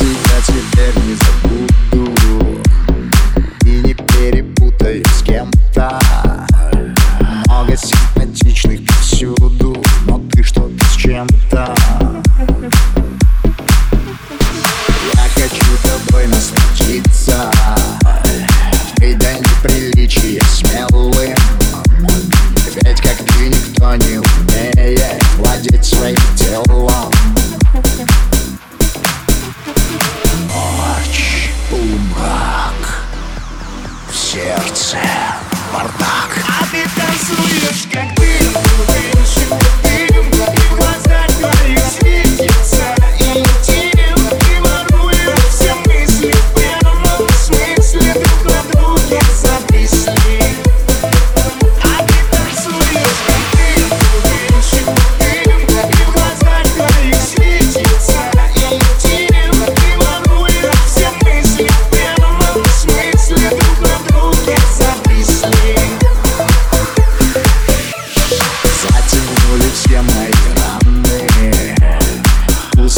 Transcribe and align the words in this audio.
тебя 0.00 0.40
теперь 0.46 0.96
не 1.04 1.14
забуду. 1.14 2.62
И 3.64 3.82
не 3.82 3.94
перепутаю 3.94 5.04
с 5.06 5.22
кем-то. 5.22 6.00
Много 7.46 7.76
симпатичных 7.76 8.86
повсюду 8.86 9.76
Но 10.06 10.18
ты 10.32 10.42
что-то 10.42 10.84
с 10.86 10.96
чем-то? 10.96 11.74
Я 15.14 15.28
хочу 15.34 15.64
тобой 15.82 16.26
насладиться 16.26 16.59
сердце. 34.30 34.96
Бардак 35.72 36.44
А 36.46 36.64
ты 36.70 36.84
танцуешь, 36.94 37.88
как 37.92 38.19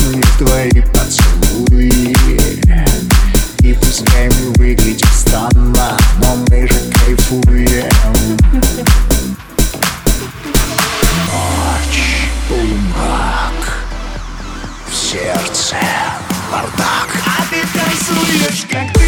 Вкусные 0.02 0.24
твои 0.36 0.82
поцелуи. 0.92 2.16
И 3.60 3.72
пускай 3.74 4.28
мы 4.30 4.52
выглядим 4.56 5.06
странно 5.12 5.96
Но 6.18 6.36
мы 6.50 6.66
же 6.66 6.80
кайфуем. 6.90 7.88
Ночь, 11.28 12.30
полумрак 12.48 13.86
В 14.88 14.94
сердце 14.94 15.76
бардак. 16.50 17.08
А 17.24 17.44
ты 17.48 17.60
танцуешь, 17.72 18.66
как 18.68 19.01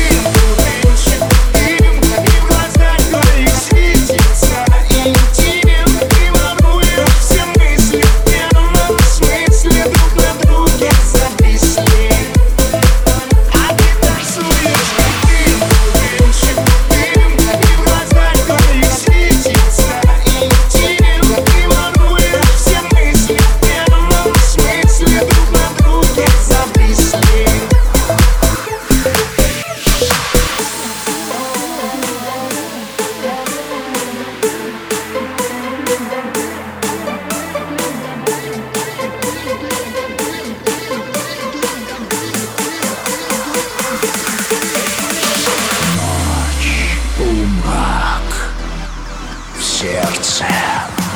сердце 50.04 50.44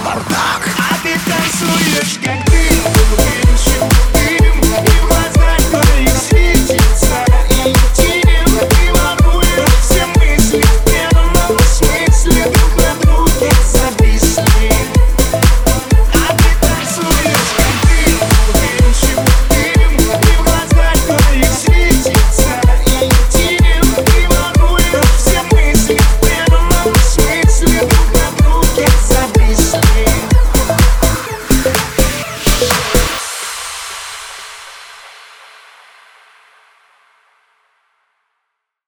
бардак. 0.05 0.69
А 0.79 0.95
ты 1.03 1.15
танцуешь, 1.27 2.19
как 2.25 2.45
ты, 2.47 2.69
ты, 3.17 3.79
ты, 4.13 4.61
ты 4.61 4.68